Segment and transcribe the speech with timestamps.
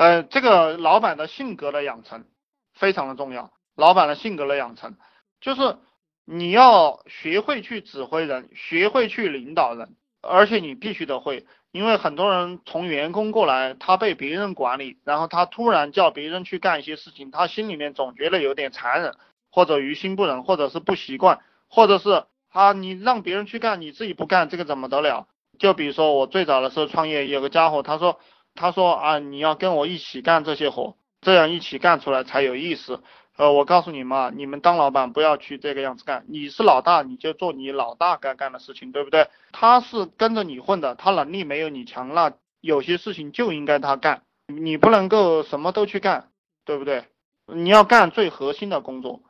[0.00, 2.24] 呃，这个老板的性格的养成
[2.72, 3.52] 非常的重要。
[3.76, 4.96] 老板的性格的养成，
[5.42, 5.76] 就是
[6.24, 19.14] 你要学会去指挥人，学会去领导人，而且你必须得会，因为很多人从员工过来，他被别人管理，然后他突然叫别人去干一些事情，他心里面总觉得有点残忍，
[19.50, 25.28] 或者于心不忍，或者是不习惯，或者是啊，你让别人去干，你自己不干，这个怎么得了？
[25.58, 28.18] 就比如说我最早的时候创业，有个家伙，他说，
[28.60, 33.02] 他说啊，你要跟我一起干这些活，这样一起干出来才有意思。
[33.38, 36.26] 呃，我告诉你们啊，你们当老板不要去这个样子干。
[36.28, 39.30] 你是老大，你就做你老大该干的事情，对不对？
[39.50, 46.28] 他是跟着你混的，他能力没有你强，那有些事情就应该他干，你不能够什么都去干，
[46.66, 47.06] 对不对？
[47.46, 49.22] 你要干最核心的工作，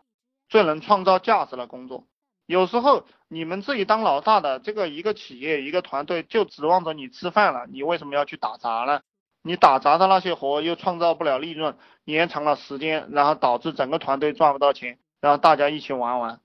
[0.49, 2.05] 最能创造价值的工作。
[2.47, 9.03] 有时候你们自己当老大的这个一个企业一个团队就指望着你吃饭了，你为什么要去打杂呢？
[9.43, 16.41] 你打杂的那些活又创造不了利润，延长了时间，然后导致整个团队赚不到钱，然后大家一起玩玩，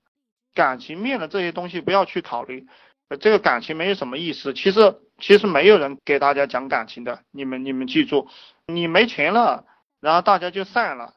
[0.54, 2.66] 感情面的这些东西不要去考虑，
[3.20, 4.54] 这个感情没有什么意思。
[4.54, 8.28] 其实其实没有人给大家讲感情的，你们你们记住，
[8.66, 9.66] 你没钱了，
[10.00, 11.12] 然后大家就散了，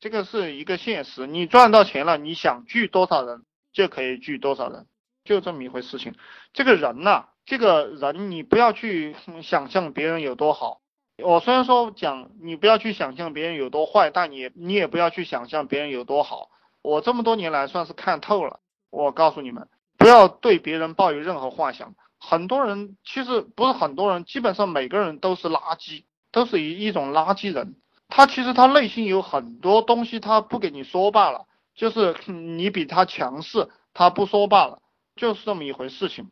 [0.00, 1.26] 这个是一个现实。
[1.26, 4.86] 你赚到钱了，你想聚多少人就可以聚多少人，
[5.24, 6.14] 就这么一回事情。
[6.52, 10.81] 这个人呐，这个人你不要去想象别人有多好。
[11.22, 16.50] 我虽然说讲你不要去想象别人有多坏，但你你也不要去想象别人有多好。
[16.82, 18.60] 我这么多年来算是看透了。
[18.90, 21.94] 我告诉你们，不要对别人抱有任何幻想。
[22.18, 27.76] 很多人其实不是很多人，基本上每个人都是垃圾，都是一一种垃圾人。
[28.08, 34.82] 他其实他内心有很多东西，他不给你说罢了，就是你比他强势，他不说罢了，
[35.16, 36.30] 就是这么一回事情。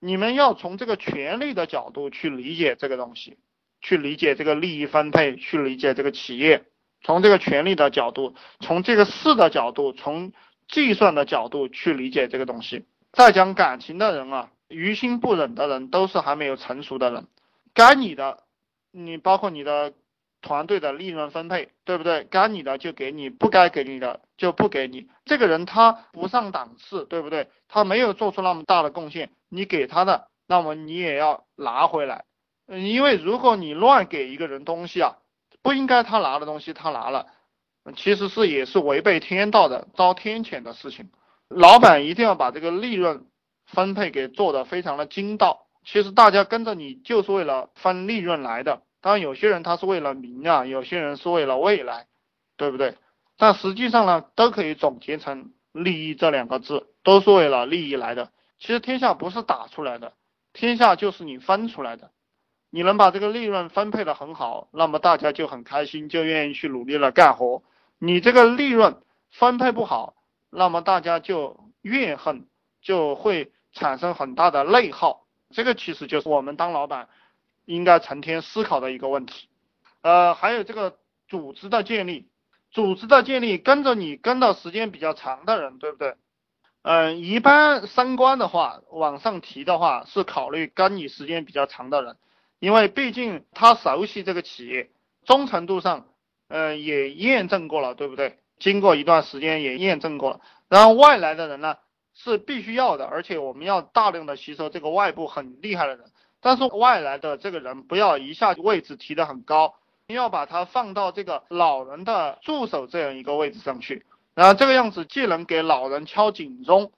[0.00, 3.38] 你们要从这个权力的角度去理解这个东西。
[3.80, 6.64] 去理解这个利益分配，去理解这个企业，
[7.02, 10.32] 从这个权利的角度，从这个事的角度，从
[10.68, 12.84] 计算的角度去理解这个东西。
[13.12, 17.26] 再讲感情的人啊，于心不忍的人，都是还没有成熟的人。
[17.72, 18.42] 该你的，
[18.90, 19.94] 你包括你的
[20.42, 22.24] 团队的利润分配，对不对？
[22.24, 25.08] 该你的就给你，不该给你的就不给你。
[25.24, 27.48] 这个人他不上档次，对不对？
[27.68, 32.24] 他没有做出那么大的贡献，你给他的，那么你也要拿回来。
[32.68, 35.16] 嗯，因为如果你乱给一个人东西啊，
[35.62, 37.26] 不应该他拿的东西他拿了，
[37.96, 41.10] 其实是也是违背天道的，遭天谴的事情。
[41.48, 43.26] 老板一定要把这个利润
[43.66, 45.66] 分配给做的非常的精到。
[45.82, 52.06] 其实大家跟着你就是为了分利润来的，当然有些人他是为了名啊，有些人是为了未来，
[52.58, 52.96] 对不对？
[53.38, 58.30] 但实际上呢，都可以总结成利益这两个字，都是为了利益来的。
[58.58, 60.12] 其实天下不是打出来的，
[60.52, 62.10] 天下就是你分出来的。
[62.70, 67.62] 你能把这个利润分配的很好，那么大家就很开心，就愿意去努力了干活。
[67.98, 70.14] 你这个利润分配不好，
[70.50, 72.46] 那么大家就怨恨，
[72.82, 75.26] 就会产生很大的内耗。
[75.50, 77.08] 这个其实就是我们当老板
[77.64, 79.48] 应该成天思考的一个问题。
[80.02, 82.28] 呃，还有这个组织的建立，
[82.70, 86.16] 组织的建立跟着你跟的时间比较长的人，对不对？
[86.82, 92.16] 嗯，一般升官的话，往上提的话是考虑跟你时间比较长的人。
[92.58, 94.90] 因为毕竟他熟悉这个企业，
[95.24, 96.06] 忠诚度上，
[96.48, 98.38] 嗯，也验证过了，对不对？
[98.58, 100.40] 经过一段时间也验证过了。
[100.68, 101.76] 然后外来的人呢，
[102.14, 106.06] 是必须要的，而且我们要大量的吸收这个外部很厉害的人。
[106.40, 109.74] 但是外来的这个人不要一下位置提得很高，
[110.08, 114.04] 要把他放到这个老人的助手这样一个位置上去。
[114.34, 116.92] 然后这个样子既能给老人敲警钟，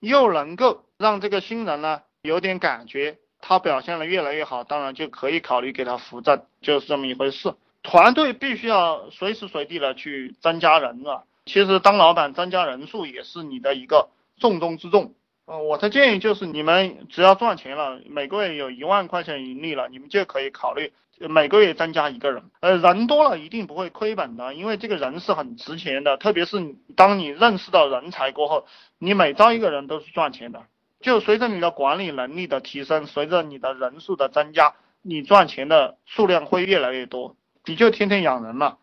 [0.00, 3.18] 又能够让这个新人呢有点感觉。
[3.46, 7.52] 他表现的越来越好，当然就可以考虑给他扶正，就是这么一回事。
[7.82, 11.24] 团队必须要随时随地的去增加人啊。
[11.44, 15.12] 其实当老板增加人数也是你的一个重中之重。
[15.44, 22.44] 呃，我的建议就是你们只要赚钱了，每个月有一万块钱盈利了，你们就可以考虑每个月增加一个人。
[22.60, 28.66] 呃，人多了一定不会亏本的，因为这个人是很值钱的，特别是当你认识到人才过后，
[28.98, 30.62] 你每招一个人都是赚钱的。
[31.04, 34.72] 就随着你的管理能力的提升，随着你的人数的增加，
[35.02, 37.36] 你赚钱的数量会越来越多，
[37.66, 38.78] 你就天天养人了。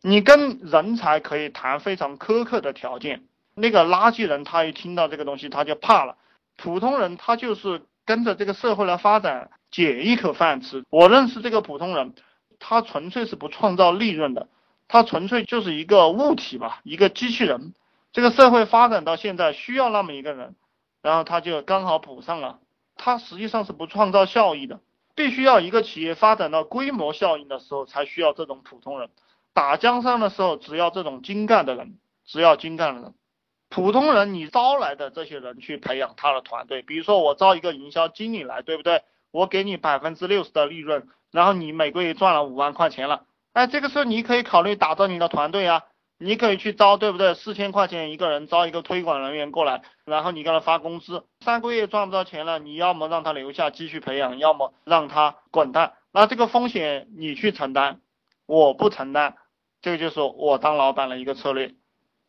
[0.00, 3.24] 你跟人才可以谈非常苛刻的条件，
[3.54, 6.16] 那个垃圾人他一听到这个东西他就怕了。
[6.56, 10.82] 普通人他就是跟着这个社会来发展捡一口饭吃。
[10.88, 12.14] 我认识这个普通人，
[12.58, 14.48] 他纯粹是不创造利润的，
[14.88, 17.74] 他纯粹就是一个物体吧，一个机器人。
[18.14, 20.54] 这个社会发展到现在需要那么一个人。
[21.04, 22.60] 然后他就刚好补上了，
[22.96, 24.80] 他实际上是不创造效益的，
[25.14, 29.10] 必须要一个企业发展到规模效应的时候，才需要这种普通人。
[29.52, 33.14] 打江山的时候，只要这种精干的人，只要精干的人，
[33.68, 36.80] 普通人你招来的这些人去培养他的团队。
[36.80, 39.02] 比如说我招一个营销经理来，对不对？
[39.30, 45.82] 我给你百分之六十的利润，然后你每个月赚了五万块钱了，哎，这个时候你可以考虑打造你的团队啊。
[46.24, 47.34] 你可以去招，对不对？
[47.34, 55.92] 四千块钱一个人招一个推广人员过来，然后你给他发工资，三个月赚不到钱了，你要么让他留下继续培养，要么让他滚蛋。
[56.12, 58.00] 那这个风险你去承担，
[58.46, 59.34] 我不承担，
[59.82, 61.74] 这个就是我当老板的一个策略，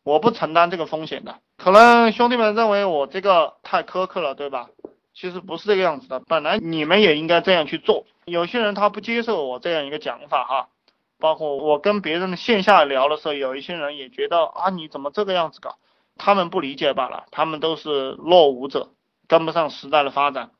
[0.04, 1.36] 我不承担这个风险的。
[1.56, 4.68] 可能兄弟们认为我这个太苛刻了，对吧？
[5.14, 8.04] 其实不是这个样子的，本来你们也应该这样去做。
[8.26, 10.68] 有些人他不接受我这样一个讲法哈。
[11.18, 15.76] 包括我跟别人线下聊的时候，有一些人也觉得啊，你怎么这个样子搞？
[16.18, 18.88] 他们不理解罢了，他们都是落伍者，
[19.28, 20.50] 跟不上时代的发展。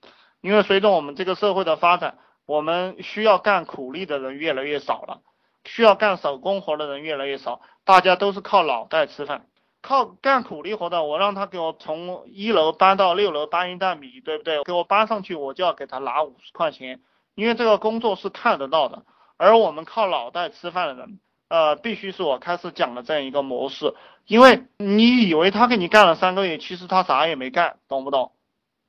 [0.40, 5.20] 因为随着我们这个社会的发展，我们需要干苦力的人越来越少了，
[5.64, 9.46] 需要干手工活的人越来越少，大家都是靠脑袋吃饭，
[9.82, 14.62] 靠干苦力活的，我让他给我从一楼搬到六楼搬一袋米，对不对？
[14.62, 17.00] 给我搬上去，我就要给他拿五十块钱，
[17.34, 19.04] 因为这个工作是看得到的。
[19.36, 23.94] 而我们靠脑袋吃饭的人，呃，必须是我开始讲的这样一个模式，
[24.26, 28.32] 因为你以为他给你干了三个月，其实他啥也没干，懂不懂？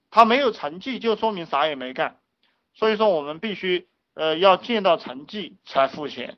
[0.09, 2.17] 他没有成绩就说明啥也没干，
[2.73, 6.37] 所以说我们必须呃要见到成绩才付钱，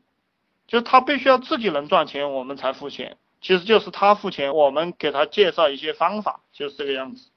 [0.67, 7.28] 就他必须要自己能赚钱，我们才付钱，其实就是他付钱，我们给他介绍一些方法，就是这个样子。